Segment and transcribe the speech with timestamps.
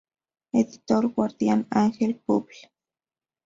[0.51, 2.47] Editor Guardian Angel Publ.